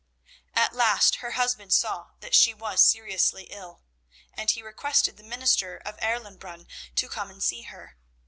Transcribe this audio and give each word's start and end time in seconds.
At 0.55 0.73
last 0.73 1.17
her 1.17 1.33
husband 1.33 1.73
saw 1.73 2.13
that 2.21 2.33
she 2.33 2.55
was 2.55 2.81
seriously 2.81 3.43
ill, 3.51 3.83
and 4.33 4.49
he 4.49 4.63
requested 4.63 5.15
the 5.15 5.21
minister 5.21 5.77
of 5.77 5.99
Erlenbrunn 5.99 6.65
to 6.95 7.07
come 7.07 7.29
and 7.29 7.43
see 7.43 7.61
her. 7.61 7.97